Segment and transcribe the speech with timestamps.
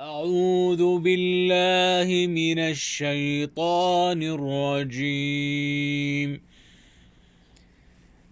[0.00, 6.40] أعوذ بالله من الشيطان الرجيم.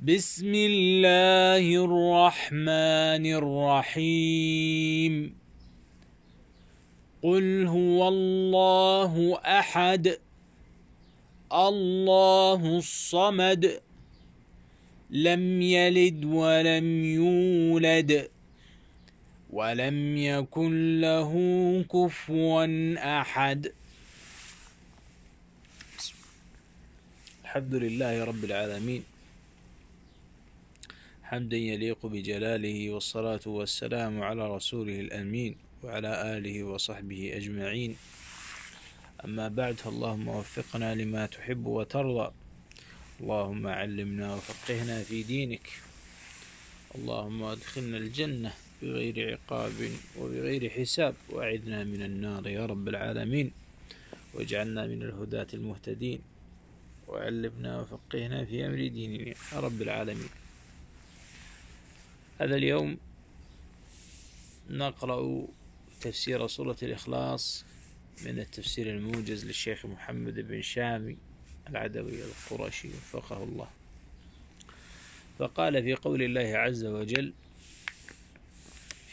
[0.04, 5.34] بسم الله الرحمن الرحيم.
[7.22, 10.18] قل هو الله أحد
[11.52, 13.80] الله الصمد
[15.10, 18.33] لم يلد ولم يولد.
[19.54, 21.32] ولم يكن له
[21.86, 22.66] كفوا
[23.20, 23.72] أحد.
[27.42, 29.02] الحمد لله رب العالمين.
[31.22, 37.96] حمدا يليق بجلاله والصلاة والسلام على رسوله الأمين وعلى آله وصحبه أجمعين.
[39.24, 42.28] أما بعد فاللهم وفقنا لما تحب وترضى.
[43.20, 45.66] اللهم علمنا وفقهنا في دينك.
[46.94, 48.63] اللهم أدخلنا الجنة.
[48.84, 49.72] بغير عقاب
[50.18, 51.14] وبغير حساب.
[51.30, 53.52] وأعذنا من النار يا رب العالمين.
[54.34, 56.20] واجعلنا من الهداة المهتدين.
[57.08, 60.28] وعلمنا وفقهنا في أمر ديننا يا رب العالمين.
[62.40, 62.98] هذا اليوم
[64.70, 65.46] نقرأ
[66.00, 67.64] تفسير سورة الإخلاص
[68.24, 71.16] من التفسير الموجز للشيخ محمد بن شامي
[71.68, 73.68] العدوي القرشي وفقه الله.
[75.38, 77.32] فقال في قول الله عز وجل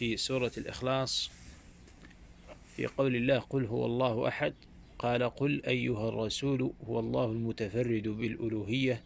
[0.02, 1.32] في سورة الإخلاص
[2.76, 4.54] في قول الله قل هو الله أحد
[5.00, 9.04] قال قل أيها الرسول هو الله المتفرد بالألوهية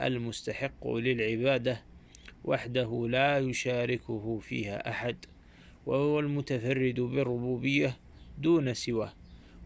[0.00, 1.82] المستحق للعبادة
[2.44, 5.16] وحده لا يشاركه فيها أحد
[5.86, 7.96] وهو المتفرد بالربوبية
[8.38, 9.12] دون سواه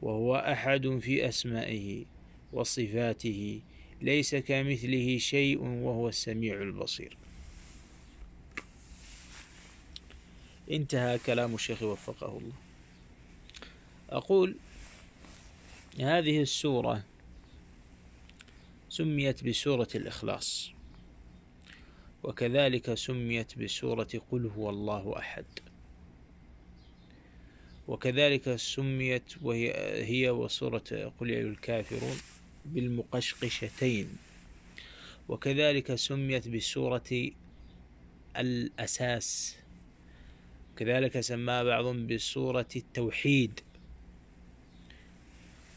[0.03, 2.05] وهو أحد في أسمائه
[2.53, 3.61] وصفاته
[4.03, 7.19] ليس كمثله شيء وهو السميع البصير
[10.70, 12.52] انتهى كلام الشيخ وفقه الله.
[14.10, 14.56] أقول
[16.00, 17.02] هذه السورة
[18.88, 20.70] سميت بسورة الإخلاص
[22.22, 25.44] وكذلك سميت بسورة قل هو الله أحد.
[27.88, 29.72] وكذلك سميت وهي
[30.04, 32.16] هي وسورة قل يا الكافرون
[32.64, 34.08] بالمقشقشتين.
[35.28, 37.31] وكذلك سميت بسورة
[38.37, 39.56] الأساس.
[40.80, 43.60] كذلك سماها بعضهم بسورة التوحيد.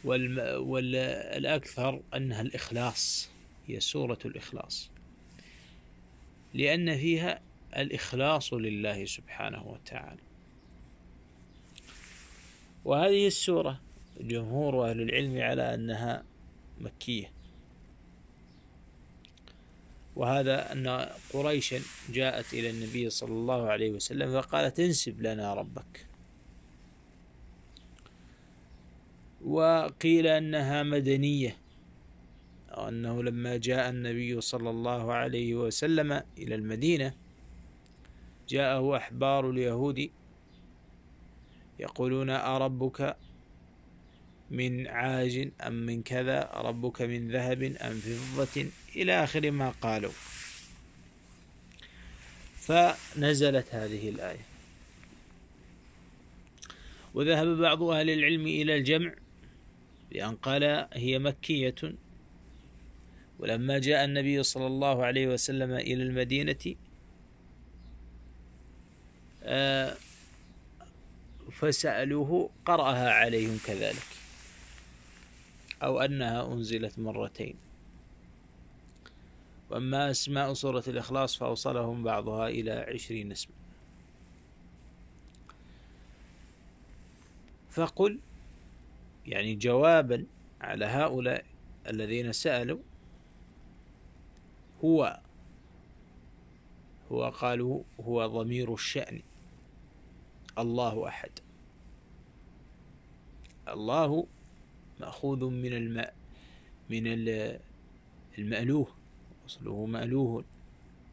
[0.03, 3.29] والأكثر أنها الإخلاص
[3.67, 4.89] هي سورة الإخلاص.
[6.53, 7.41] لأن فيها
[7.77, 10.21] الإخلاص لله سبحانه وتعالى.
[12.85, 13.81] وهذه السورة
[14.21, 16.23] جمهور أهل العلم على أنها
[16.81, 17.31] مكية.
[20.15, 21.79] وهذا أن قريشا
[22.09, 26.05] جاءت إلى النبي صلى الله عليه وسلم فقالت انسب لنا ربك.
[29.45, 31.57] وقيل أنها مدنية
[32.71, 37.13] أو أنه لما جاء النبي صلى الله عليه وسلم إلى المدينة
[38.49, 40.09] جاءه أحبار اليهود
[41.79, 43.17] يقولون أربك
[44.53, 48.65] من عاج أم من كذا ربك من ذهب أم فضة
[48.95, 50.11] إلى آخر ما قالوا.
[52.57, 54.45] فنزلت هذه الآية.
[57.13, 59.13] وذهب بعض أهل العلم إلى الجمع
[60.11, 61.75] بأن قال هي مكية.
[63.39, 66.75] ولما جاء النبي صلى الله عليه وسلم إلى المدينة
[69.43, 69.97] آه،
[71.51, 74.12] فسألوه قرأها عليهم كذلك.
[75.81, 77.55] أو أنها أنزلت مرتين.
[79.69, 83.55] وأما أسماء سورة الإخلاص فأوصلهم بعضها إلى عشرين اسما.
[87.69, 88.19] فقل
[89.25, 90.25] يعني جوابا
[90.61, 91.45] على هؤلاء
[91.87, 92.79] الذين سألوا
[94.83, 95.21] هو
[97.11, 99.21] هو قالوا هو ضمير الشأن.
[100.57, 101.31] الله أحد.
[103.67, 104.27] الله
[104.99, 106.13] مأخوذ من الماء
[106.89, 107.03] من
[108.37, 108.87] المألوه.
[109.45, 110.43] أصله مألوه.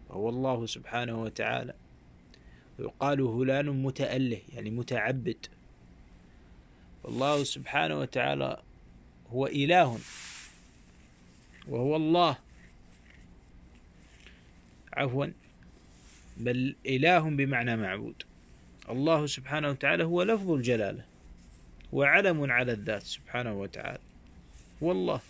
[0.08, 1.74] وهو الله سبحانه وتعالى.
[2.78, 5.46] ويقال هلان متأله يعني متعبد.
[7.04, 8.62] والله سبحانه وتعالى
[9.30, 9.98] هو إله.
[11.68, 12.36] وهو الله.
[14.92, 15.26] عفوا.
[16.36, 18.22] بل إله بمعنى معبود.
[18.88, 21.09] الله سبحانه وتعالى هو لفظ الجلالة.
[21.92, 23.98] وعلم على الذات سبحانه وتعالى.
[24.80, 25.20] والله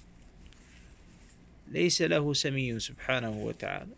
[1.68, 3.94] ليس له سمي سبحانه وتعالى.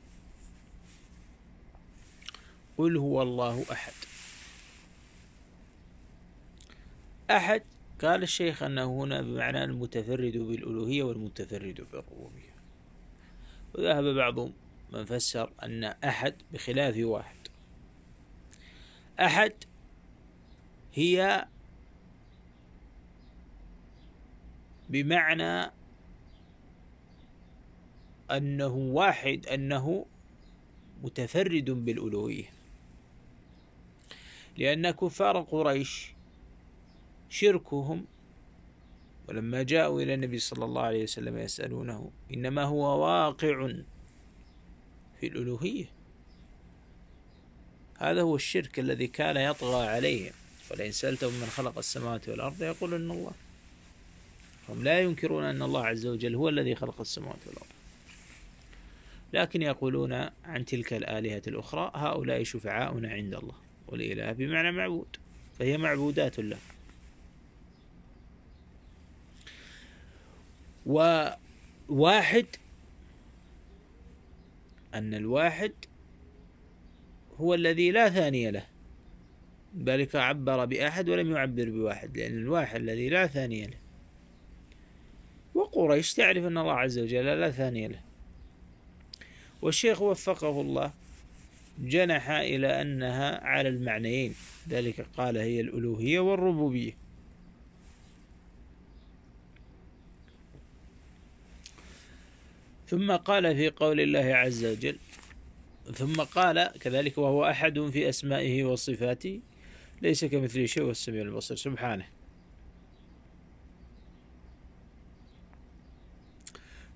[2.79, 3.93] قل هو الله أحد.
[7.31, 7.63] أحد
[8.03, 12.53] قال الشيخ أنه هنا بمعنى المتفرد بالألوهية والمتفرد بالربوبية.
[13.75, 14.39] وذهب بعض
[14.93, 17.37] من فسر أن أحد بخلاف واحد.
[19.21, 19.53] أحد
[20.95, 21.47] هي
[24.93, 25.73] بمعنى
[28.31, 30.07] أنه واحد أنه
[31.03, 32.45] متفرد بالألوهية.
[34.57, 36.13] لأن كفار قريش
[37.29, 38.05] شركهم
[39.29, 43.73] ولما جاءوا إلى النبي صلى الله عليه وسلم يسألونه إنما هو واقع
[45.21, 45.87] في الألوهية.
[47.99, 50.33] هذا هو الشرك الذي كان يطغى عليهم
[50.71, 53.33] ولئن سألتهم من خلق السماوات والأرض يقول أن الله.
[54.69, 57.67] هم لا ينكرون أن الله عز وجل هو الذي خلق السماوات والأرض.
[59.33, 60.13] لكن يقولون
[60.45, 63.55] عن تلك الآلهة الأخرى هؤلاء شفعاؤنا عند الله
[63.87, 65.17] والإله بمعنى معبود
[65.59, 66.59] فهي معبودات له.
[70.87, 72.47] وواحد
[74.95, 75.73] أن الواحد
[77.37, 78.67] هو الذي لا ثاني له.
[79.85, 83.82] ذلك عبر بأحد ولم يعبر بواحد لأن الواحد الذي لا ثاني له.
[85.55, 88.01] وقريش تعرف أن الله عز وجل لا ثاني له.
[89.63, 90.93] والشيخ وفقه الله
[91.79, 94.35] جنح إلى أنها على المعنيين.
[94.69, 97.03] ذلك قال هي الألوهية والربوبية.
[102.89, 104.97] ثم قال في قول الله عز وجل
[105.95, 109.41] ثم قال كذلك وهو أحد في أسمائه وصفاته
[110.03, 111.57] ليس كمثله شيء والسميع البصير.
[111.57, 112.12] سبحانه.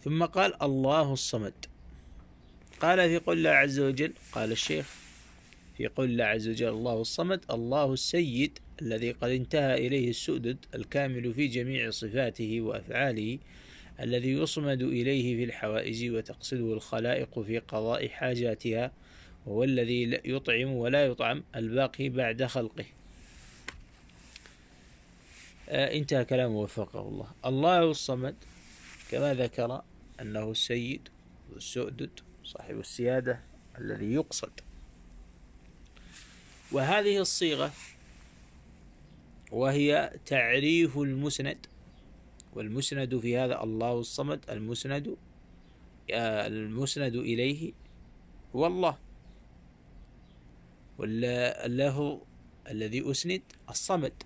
[0.05, 1.55] ثم قال الله الصمد.
[2.81, 4.87] قال في قول الله عز وجل قال الشيخ
[5.77, 11.35] في قول الله عز وجل الله الصمد الله السيد الذي قد انتهى إليه السؤدد الكامل
[11.35, 13.39] في جميع صفاته وأفعاله
[14.01, 18.93] الذي يصمد إليه في الحوائج وتقصده الخلائق في قضاء حاجاتها
[19.47, 22.85] وهو الذي يطعم ولا يطعم الباقي بعد خلقه.
[25.69, 27.27] آه انتهى كلامه وفقه الله.
[27.47, 28.35] الله الصمد
[29.11, 29.83] كما ذكر
[30.21, 31.09] أنه السيد
[31.53, 32.11] والسؤدد
[32.45, 33.41] صاحب السيادة
[33.79, 34.61] الذي يقصد.
[36.73, 37.73] وهذه الصيغة
[39.53, 41.67] وهي تعريف المسند
[42.55, 45.17] والمسند في هذا الله الصمد المسند
[46.11, 47.73] المسند إليه
[48.57, 48.99] هو الله.
[50.99, 52.23] والله
[52.69, 54.23] الذي أسند الصمد.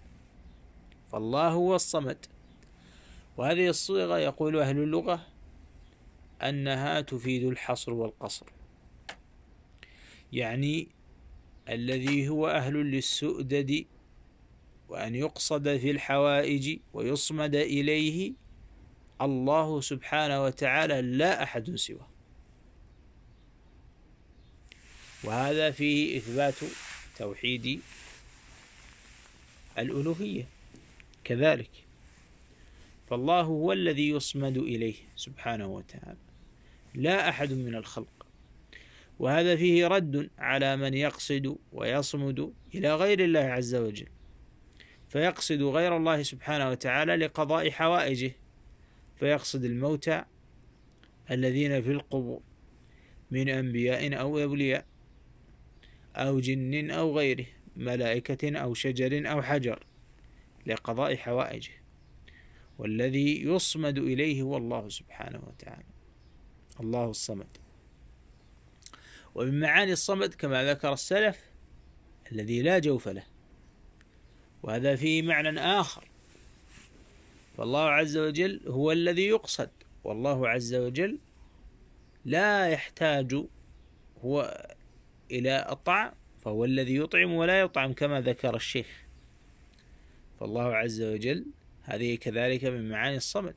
[1.13, 2.27] فالله هو الصمد.
[3.41, 5.27] وهذه الصيغة يقول أهل اللغة
[6.43, 8.47] أنها تفيد الحصر والقصر.
[10.33, 10.89] يعني
[11.69, 13.87] الذي هو أهل للسؤدد
[14.89, 18.33] وأن يقصد في الحوائج ويصمد إليه
[19.21, 22.09] الله سبحانه وتعالى لا أحد سواه.
[25.25, 26.55] وهذا فيه إثبات
[27.19, 27.81] توحيد
[29.79, 30.47] الألوهية.
[31.25, 31.90] كذلك
[33.11, 36.19] فالله هو الذي يصمد إليه سبحانه وتعالى.
[36.95, 38.27] لا أحد من الخلق.
[39.19, 44.09] وهذا فيه رد على من يقصد ويصمد إلى غير الله عز وجل.
[45.09, 48.33] فيقصد غير الله سبحانه وتعالى لقضاء حوائجه.
[49.17, 50.25] فيقصد الموتى
[51.31, 52.43] الذين في القبور
[53.31, 54.87] من أنبياء أو أولياء
[56.17, 57.47] أو جن أو غيره
[57.77, 59.87] ملائكة أو شجر أو حجر
[60.67, 61.80] لقضاء حوائجه.
[62.81, 65.85] والذي يصمد إليه هو الله سبحانه وتعالى.
[66.81, 67.57] الله الصمد.
[69.35, 71.41] ومن معاني الصمد كما ذكر السلف
[72.33, 73.25] الذي لا جوف له.
[74.63, 76.09] وهذا فيه معنى آخر.
[77.57, 79.71] فالله عز وجل هو الذي يقصد.
[80.05, 81.19] والله عز وجل
[82.25, 83.45] لا يحتاج
[84.25, 84.67] هو
[85.31, 86.13] إلى الطعام
[86.45, 89.05] فهو الذي يطعم ولا يطعم كما ذكر الشيخ.
[90.41, 91.47] فالله عز وجل
[91.91, 93.55] هذه كذلك من معاني الصمد.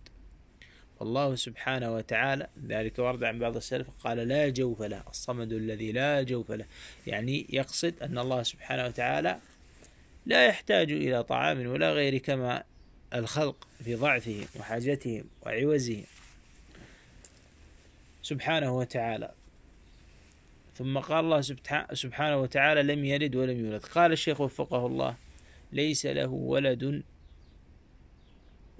[0.99, 6.21] فالله سبحانه وتعالى ذلك ورد عن بعض السلف قال لا جوف له الصمد الذي لا
[6.23, 6.65] جوف له.
[7.07, 9.39] يعني يقصد أن الله سبحانه وتعالى
[10.25, 12.63] لا يحتاج إلى طعام ولا غير كما
[13.13, 16.03] الخلق في ضعفهم وحاجتهم وعوزهم
[18.21, 19.31] سبحانه وتعالى.
[20.75, 21.41] ثم قال الله
[21.93, 23.85] سبحانه وتعالى لم يلد ولم يولد.
[23.85, 25.15] قال الشيخ وفقه الله
[25.71, 27.03] ليس له ولد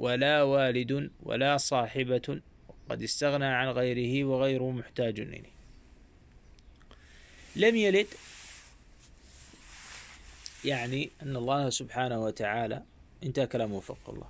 [0.03, 2.41] ولا والد ولا صاحبة
[2.89, 5.53] قد استغنى عن غيره وغيره محتاج إليه.
[7.55, 8.07] لم يلد
[10.65, 12.83] يعني أن الله سبحانه وتعالى
[13.23, 14.29] انتهى كلامه وفق الله.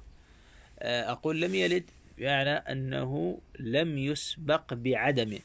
[0.80, 1.84] آه، أقول لم يلد
[2.18, 5.40] بمعنى أنه لم يسبق بعدم.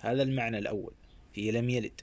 [0.00, 0.92] هذا المعنى الأول
[1.34, 2.00] في لم يلد.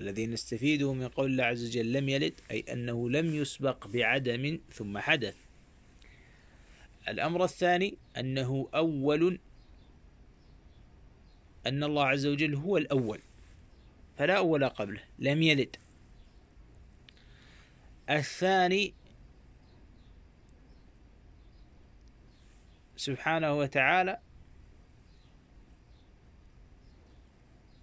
[0.00, 4.98] الذي نستفيده من قول الله عز وجل لم يلد أي أنه لم يسبق بعدم ثم
[4.98, 5.34] حدث.
[7.08, 9.38] الأمر الثاني أنه أول
[11.66, 13.20] أن الله عز وجل هو الأول
[14.18, 15.76] فلا أول قبله لم يلد.
[18.10, 18.94] الثاني
[22.96, 24.18] سبحانه وتعالى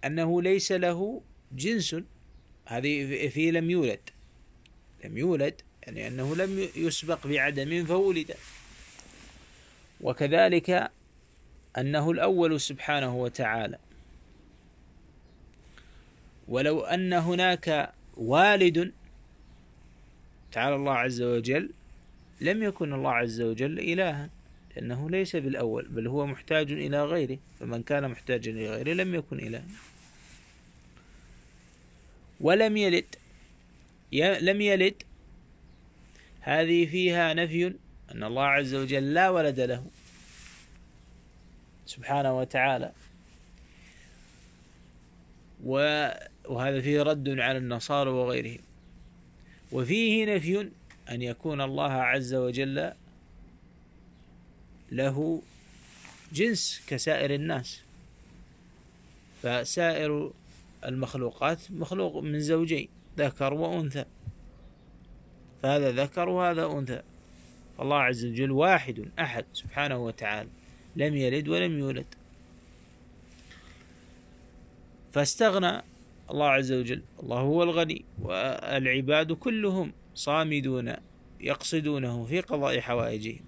[0.04, 1.22] أنه ليس له
[1.52, 1.96] جنس.
[2.66, 4.10] هذه في لم يولد.
[5.04, 8.34] لم يولد يعني أنه لم يسبق بعدم فولد.
[10.00, 10.90] وكذلك
[11.78, 13.78] أنه الأول سبحانه وتعالى.
[16.48, 18.92] ولو أن هناك والد
[20.52, 21.70] تعالى الله عز وجل
[22.40, 24.30] لم يكن الله عز وجل إلها
[24.76, 29.38] لأنه ليس بالأول بل هو محتاج إلى غيره فمن كان محتاجا إلى غيره لم يكن
[29.38, 29.64] إلها.
[32.40, 33.14] ولم يلد
[34.40, 35.02] لم يلد
[36.40, 37.74] هذه فيها نفي
[38.14, 39.86] أن الله عز وجل لا ولد له
[41.86, 42.92] سبحانه وتعالى.
[45.64, 48.58] وهذا فيه رد على النصارى وغيرهم.
[49.72, 50.70] وفيه نفي
[51.10, 52.92] أن يكون الله عز وجل
[54.92, 55.42] له
[56.32, 57.80] جنس كسائر الناس.
[59.42, 60.32] فسائر
[60.84, 62.88] المخلوقات مخلوق من زوجين
[63.18, 64.04] ذكر وأنثى.
[65.62, 67.02] فهذا ذكر وهذا أنثى.
[67.80, 70.48] فالله عز وجل واحد أحد سبحانه وتعالى.
[70.96, 72.06] لم يلد ولم يولد.
[75.12, 75.82] فاستغنى
[76.30, 77.02] الله عز وجل.
[77.22, 80.92] الله هو الغني والعباد كلهم صامدون
[81.40, 83.44] يقصدونه في قضاء حوائجهم.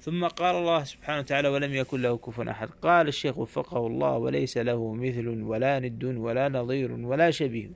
[0.00, 4.58] ثم قال الله سبحانه وتعالى ولم يكن له كفوا أحد قال الشيخ وفقه الله وليس
[4.58, 7.70] له مثل ولا ند ولا نظير ولا شبيه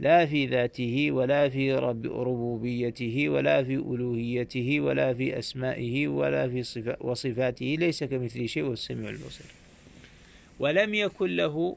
[0.00, 7.76] لا في ذاته ولا في ربوبيته ولا في ألوهيته ولا في أسمائه ولا في وصفاته
[7.78, 9.46] ليس كمثل شيء والسميع البصير.
[10.58, 11.76] ولم يكن له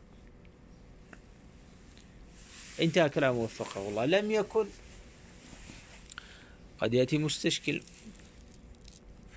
[2.82, 4.06] انتهى كلامه وفقه الله.
[4.06, 4.66] لم يكن
[6.80, 7.82] قد يأتي مستشكل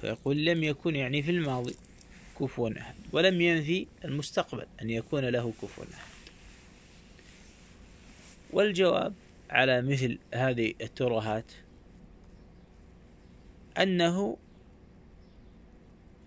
[0.00, 1.74] فيقول لم يكن يعني في الماضي
[2.40, 2.94] كفوا أحد.
[3.12, 6.17] ولم ينفي المستقبل أن يكون له كفوا أحد.
[8.52, 9.14] والجواب
[9.50, 11.52] على مثل هذه الترهات
[13.78, 14.36] أنه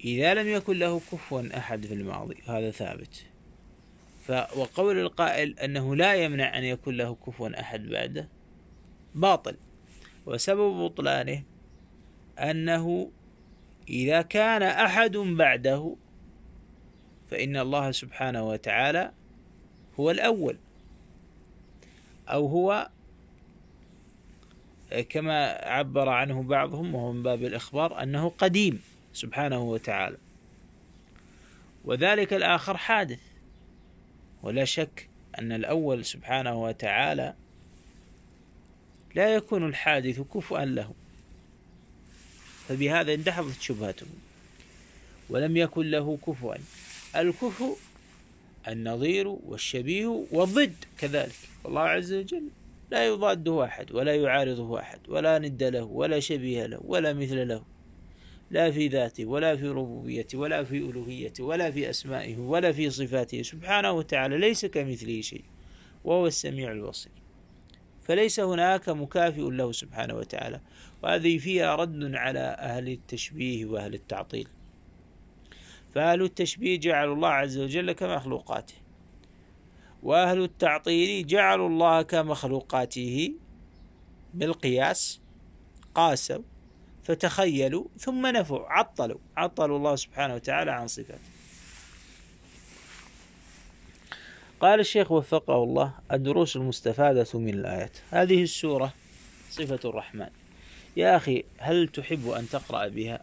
[0.04, 3.26] إذا لم يكن له كفوا أحد في الماضي هذا ثابت.
[4.30, 8.28] وقول القائل أنه لا يمنع أن يكون له كفوا أحد بعده
[9.16, 9.56] باطل.
[10.26, 11.44] وسبب بطلانه
[12.40, 13.12] أنه
[13.90, 15.96] إذا كان أحد بعده
[17.28, 19.12] فإن الله سبحانه وتعالى
[20.00, 20.58] هو الأول.
[22.28, 22.90] أو هو
[25.10, 28.82] كما عبر عنه بعضهم وهو من باب الإخبار أنه قديم
[29.14, 30.18] سبحانه وتعالى.
[31.86, 33.20] وذلك الآخر حادث.
[34.44, 35.10] ولا شك
[35.40, 37.34] أن الأول سبحانه وتعالى
[39.16, 40.94] لا يكون الحادث كفؤا له.
[42.68, 44.06] فبهذا اندحضت شبهته.
[45.30, 46.56] ولم يكن له كفوا
[47.16, 47.78] الكفؤ
[48.68, 51.36] النظير والشبيه والضد كذلك.
[51.66, 52.44] الله عز وجل
[52.92, 57.64] لا يضاده أحد ولا يعارضه أحد ولا ند له ولا شبيه له ولا مثل له.
[58.52, 63.42] لا في ذاته ولا في ربوبيته ولا في ألوهيته ولا في أسمائه ولا في صفاته.
[63.42, 65.44] سبحانه وتعالى ليس كمثله شيء
[66.04, 67.12] وهو السميع البصير.
[68.02, 70.62] فليس هناك مكافئ له سبحانه وتعالى.
[71.04, 74.48] وهذه فيها رد على أهل التشبيه وأهل التعطيل.
[75.96, 78.74] فأهل التشبيه جعلوا الله عز وجل كمخلوقاته.
[80.04, 83.34] وأهل التعطيل جعلوا الله كمخلوقاته
[84.34, 85.22] بالقياس
[85.96, 86.42] قاسوا
[87.04, 91.32] فتخيلوا ثم نفوا عطلوا عطلوا الله سبحانه وتعالى عن صفاته.
[94.60, 97.98] قال الشيخ وفقه الله الدروس المستفادة من الآيات.
[98.10, 98.94] هذه السورة
[99.50, 100.30] صفة الرحمن.
[100.98, 103.22] يا أخي هل تحب أن تقرأ بها؟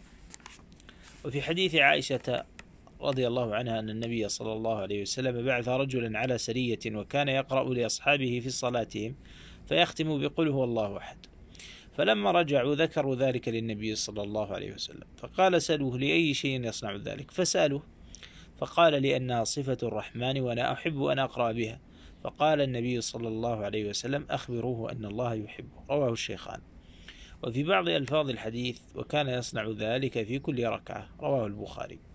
[1.25, 2.45] وفي حديث عائشة
[3.01, 7.73] رضي الله عنها أن النبي صلى الله عليه وسلم بعث رجلا على سرية وكان يقرأ
[7.73, 9.15] لأصحابه في صلاتهم
[9.65, 11.17] فيختم بقل هو الله أحد.
[11.97, 15.07] فلما رجعوا ذكروا ذلك للنبي صلى الله عليه وسلم.
[15.17, 17.83] فقال سألوه لأي شيء يصنع ذلك؟ فسألوه
[18.57, 21.79] فقال لأنها صفة الرحمن وأنا أحب أن أقرأ بها.
[22.23, 25.83] فقال النبي صلى الله عليه وسلم أخبروه أن الله يحبه.
[25.89, 26.61] رواه الشيخان.
[27.43, 31.09] وفي بعض ألفاظ الحديث وكان يصنع ذلك في كل ركعة.
[31.19, 32.08] رواه البخاري.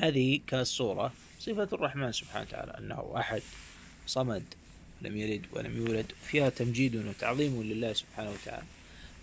[0.00, 3.42] هذه كالصورة صفة الرحمن سبحانه وتعالى أنه أحد
[4.06, 4.42] صمد
[5.02, 8.66] لم يلد ولم يولد فيها تمجيد وتعظيم لله سبحانه وتعالى.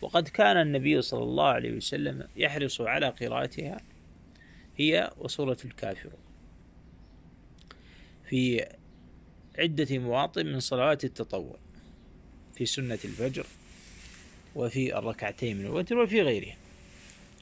[0.02, 3.82] وقد كان النبي صلى الله عليه وسلم يحرص على قراءتها
[4.78, 6.20] هي وسورة الكافرون.
[8.30, 8.66] في
[9.60, 11.58] عدة مواطن من صلوات التطوع
[12.56, 13.46] في سنة الفجر
[14.56, 16.56] وفي الركعتين من الوتر وفي غيرها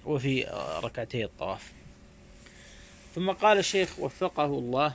[0.05, 0.43] وفي
[0.83, 1.82] ركعتي الطواف.
[3.15, 4.93] ثم قال الشيخ وفقه الله.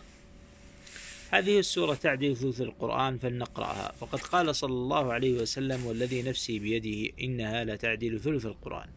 [1.31, 3.93] هذه السورة تعدل ثلث القرآن فلنقرأها.
[4.01, 8.89] فقد قال صلى الله عليه وسلم والذي نفسي بيده إنها لتعدل ثلث القرآن.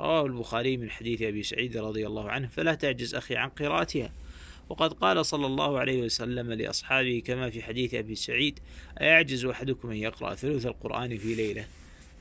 [0.00, 4.12] رواه البخاري من حديث أبي سعيد رضي الله عنه فلا تعجز أخي عن قراءتها.
[4.68, 8.60] وقد قال صلى الله عليه وسلم لأصحابه كما في حديث أبي سعيد
[9.00, 11.66] أيعجز أحدكم أن يقرأ ثلث القرآن في ليلة؟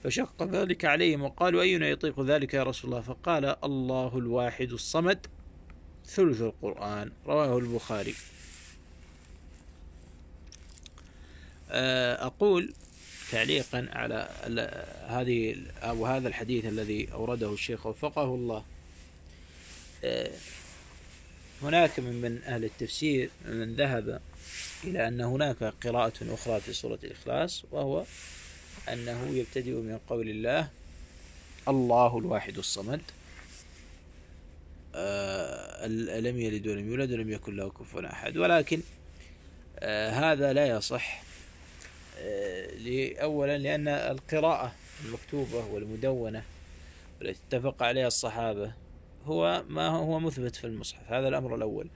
[0.04, 5.28] فشق ذلك عليهم وقالوا أينا يطيق ذلك يا رسول الله؟ فقال الله الواحد الصمد.
[6.16, 8.16] ثلث القرآن رواه البخاري.
[11.72, 12.74] آه، أقول
[13.32, 14.30] تعليقا على
[15.08, 18.64] هذه أو هذا الحديث الذي أورده الشيخ وفقه الله.
[20.04, 20.32] آه،
[21.62, 24.22] هناك من, من أهل التفسير من ذهب
[24.84, 28.06] إلى أن هناك قراءة أخرى في سورة الإخلاص وهو
[28.90, 30.70] أنه يبتدئ من قول الله
[31.68, 33.02] الله الواحد الصمد
[36.22, 38.38] لم يلد ولم يولد ولم يكن له كفوا أحد.
[38.38, 38.82] ولكن
[39.80, 41.24] آه هذا لا يصح
[42.18, 46.44] آه أولا لأن القراءة المكتوبة والمدونة
[47.20, 48.74] والتي اتفق عليها الصحابة
[49.26, 51.12] هو ما هو مثبت في المصحف.
[51.12, 51.90] هذا الأمر الأول.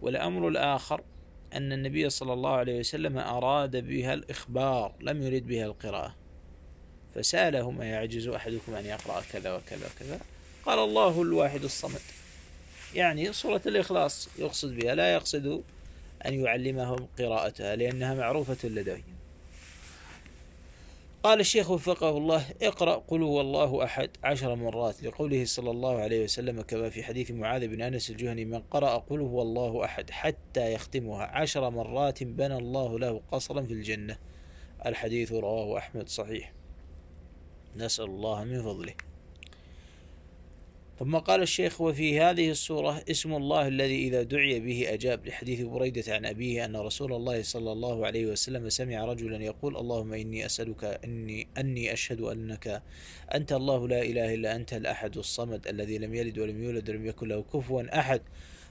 [0.00, 1.00] والأمر الآخر
[1.52, 6.14] أن النبي صلى الله عليه وسلم أراد بها الإخبار لم يرد بها القراءة.
[7.14, 10.20] فسألهم أيعجز أحدكم أن يقرأ كذا وكذا وكذا؟
[10.66, 12.00] قال الله الواحد الصمد.
[12.94, 15.62] يعني سورة الإخلاص يقصد بها لا يقصد
[16.26, 19.14] أن يعلمهم قراءتها لأنها معروفة لديهم.
[21.22, 26.24] قال الشيخ وفقه الله اقرأ قل هو الله أحد عشر مرات لقوله صلى الله عليه
[26.24, 30.72] وسلم كما في حديث معاذ بن أنس الجهني من قرأ قل هو الله أحد حتى
[30.72, 34.18] يختمها عشر مرات بنى الله له قصرا في الجنة.
[34.86, 36.52] الحديث رواه أحمد صحيح.
[37.76, 38.94] نسأل الله من فضله.
[40.98, 46.14] ثم قال الشيخ وفي هذه السورة اسم الله الذي إذا دعي به أجاب لحديث بريدة
[46.14, 50.84] عن أبيه أن رسول الله صلى الله عليه وسلم سمع رجلا يقول اللهم إني أسألك
[51.04, 52.82] أني, أني أشهد أنك
[53.34, 57.28] أنت الله لا إله إلا أنت الأحد الصمد الذي لم يلد ولم يولد ولم يكن
[57.28, 58.20] له كفوا أحد.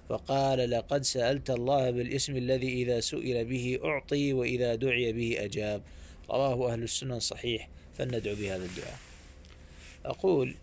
[0.09, 5.81] فقال لقد سألت الله بالاسم الذي إذا سئل به أعطي وإذا دعي به أجاب.
[6.29, 8.99] رواه أهل السنن صحيح فلندعو بهذا الدعاء.
[10.05, 10.55] أقول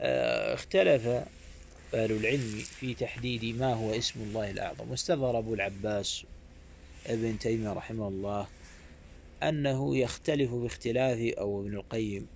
[0.00, 1.06] اختلف
[1.94, 4.90] أهل العلم في تحديد ما هو اسم الله الأعظم.
[4.90, 6.24] واستظهر أبو العباس
[7.06, 8.46] ابن تيمية رحمه الله
[9.42, 12.26] أنه يختلف باختلاف أو ابن القيم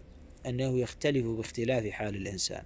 [0.46, 2.64] أنه يختلف باختلاف حال الإنسان.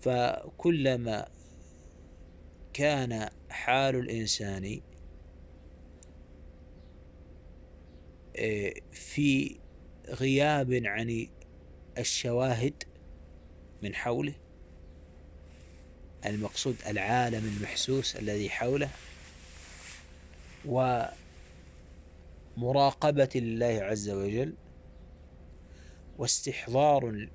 [0.00, 1.28] فكلما
[2.72, 4.80] كان حال الإنسان
[8.36, 9.56] آه، في
[10.08, 11.26] غياب عن
[11.98, 12.84] الشواهد
[13.82, 14.34] من حوله
[16.26, 18.88] المقصود العالم المحسوس الذي حوله
[22.56, 24.54] ومراقبة لله عز وجل
[26.18, 27.28] واستحضار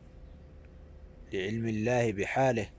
[1.34, 2.70] لعلم الله بحاله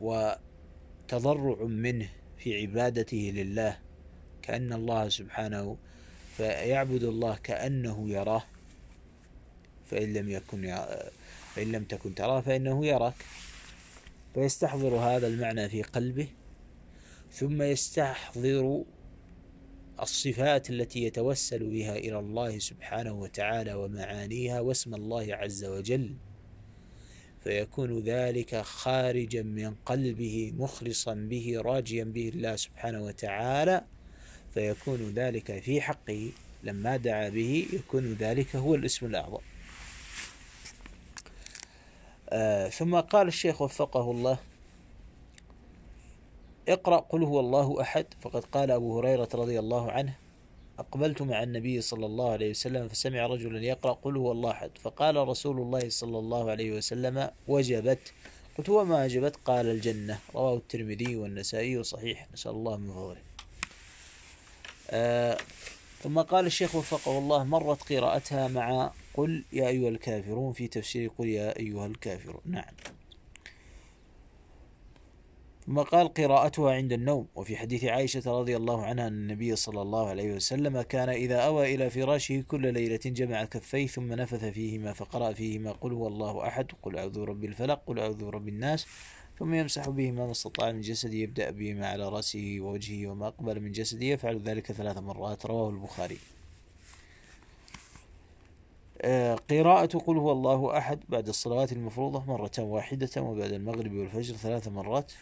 [0.00, 3.78] وتضرع منه في عبادته لله
[4.42, 5.76] كأن الله سبحانه
[6.36, 8.42] فيعبد الله كأنه يراه.
[9.90, 10.76] فإن لم يكن
[11.54, 13.14] فإن لم تكن تراه فإنه يراك.
[14.34, 16.28] فيستحضر هذا المعنى في قلبه
[17.32, 18.84] ثم يستحضر
[20.00, 26.14] الصفات التي يتوسل بها إلى الله سبحانه وتعالى ومعانيها واسم الله عز وجل.
[27.44, 33.84] فيكون ذلك خارجا من قلبه مخلصا به راجيا به الله سبحانه وتعالى.
[34.54, 36.30] فيكون ذلك في حقه
[36.62, 39.40] لما دعا به يكون ذلك هو الاسم الأعظم.
[42.32, 44.38] آه ثم قال الشيخ وفقه الله
[46.68, 48.06] اقرأ قل هو الله أحد.
[48.20, 50.14] فقد قال أبو هريرة رضي الله عنه
[50.78, 54.70] أقبلت مع النبي صلى الله عليه وسلم فسمع رجلا يقرأ قل هو الله أحد.
[54.82, 58.12] فقال رسول الله صلى الله عليه وسلم وجبت.
[58.58, 60.18] قلت وما وجبت قال الجنة.
[60.34, 63.22] رواه الترمذي والنسائي صحيح نسأل الله من فضله.
[64.90, 65.36] آه
[66.02, 71.28] ثم قال الشيخ وفقه الله مرت قراءتها مع قل يا أيها الكافرون في تفسير قل
[71.28, 72.40] يا أيها الكافرون.
[72.44, 72.74] نعم.
[75.66, 77.26] ثم قال قراءتها عند النوم.
[77.34, 81.74] وفي حديث عائشة رضي الله عنها أن النبي صلى الله عليه وسلم كان إذا أوى
[81.74, 86.66] إلى فراشه كل ليلة جمع كفيه ثم نفث فيهما فقرأ فيهما قل هو الله أحد
[86.82, 88.86] قل أعوذ برب الفلق قل أعوذ برب الناس
[89.38, 93.72] ثم يمسح بهما ما استطاع من جسده يبدأ بهما على رأسه ووجهه وما أقبل من
[93.72, 96.18] جسده يفعل ذلك ثلاث مرات رواه البخاري.
[99.50, 105.12] قراءة قل هو الله أحد بعد الصلوات المفروضة مرة واحدة وبعد المغرب والفجر ثلاث مرات.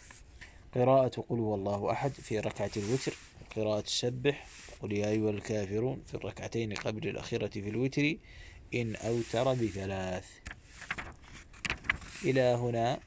[0.74, 3.14] قراءة قل هو الله أحد في ركعة الوتر.
[3.56, 4.46] قراءة السبح
[4.82, 8.16] قل يا أيها الكافرون في الركعتين قبل الأخيرة في الوتر.
[8.74, 10.26] إن أوتر بثلاث.
[12.24, 13.00] إلى هنا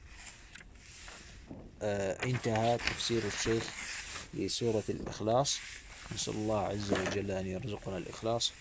[1.82, 3.74] آه انتهى تفسير الشيخ
[4.34, 5.58] لسورة الإخلاص.
[6.14, 8.52] نسأل الله عز وجل أن يرزقنا الإخلاص.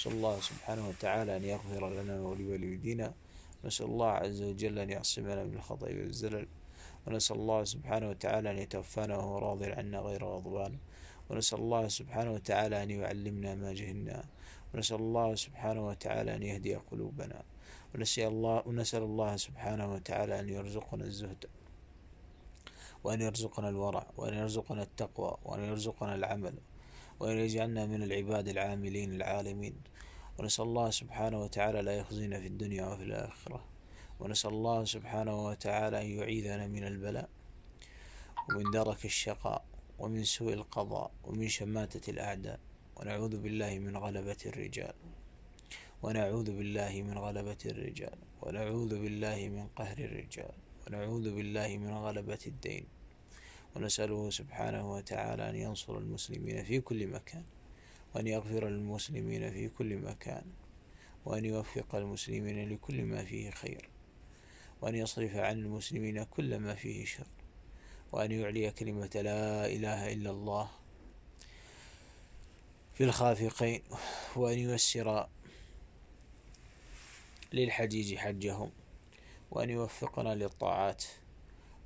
[0.00, 3.12] نسأل الله سبحانه وتعالى أن يغفر لنا ولوالدينا.
[3.64, 6.48] نسأل الله عز وجل أن يعصمنا من الخطأ والزلل.
[7.06, 10.76] ونسأل الله سبحانه وتعالى أن يتوفانا وهو راض عنا غير غضبان.
[11.30, 14.24] ونسأل الله سبحانه وتعالى أن يعلمنا ما جهلنا.
[14.74, 17.42] ونسأل الله سبحانه وتعالى أن يهدي قلوبنا.
[17.94, 21.44] ونسأل الله, ونسأل الله سبحانه وتعالى أن يرزقنا الزهد.
[23.04, 24.06] وأن يرزقنا الورع.
[24.16, 25.36] وأن يرزقنا التقوى.
[25.44, 26.54] وأن يرزقنا العمل.
[27.20, 29.89] وأن يجعلنا من العباد العاملين العالمين.
[30.40, 33.64] ونسأل الله سبحانه وتعالى لا يخزينا في الدنيا وفي الآخرة.
[34.20, 37.28] ونسأل الله سبحانه وتعالى أن يعيذنا من البلاء
[38.48, 39.64] ومن درك الشقاء
[39.98, 42.60] ومن سوء القضاء ومن شماتة الأعداء.
[42.96, 44.94] ونعوذ بالله من غلبة الرجال.
[46.02, 48.18] ونعوذ بالله من غلبة الرجال.
[48.42, 50.54] ونعوذ بالله من قهر الرجال.
[50.86, 52.84] ونعوذ بالله من غلبة الدين.
[53.76, 57.44] ونسأله سبحانه وتعالى أن ينصر المسلمين في كل مكان.
[58.14, 60.44] وأن يغفر للمسلمين في كل مكان
[61.24, 63.88] وأن يوفق المسلمين لكل ما فيه خير
[64.80, 67.26] وأن يصرف عن المسلمين كل ما فيه شر
[68.12, 70.70] وأن يعلي كلمة لا إله إلا الله
[72.94, 73.82] في الخافقين
[74.36, 75.28] وأن ييسر
[77.52, 78.70] للحجيج حجهم
[79.50, 81.04] وأن يوفقنا للطاعات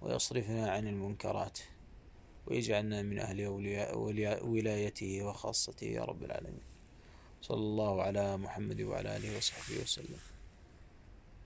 [0.02, 1.58] ويصرفنا عن المنكرات.
[2.46, 3.46] ويجعلنا من أهل
[4.42, 6.66] ولايته وخاصته يا رب العالمين.
[7.42, 10.33] صلى الله على محمد وعلى آله وصحبه وسلم.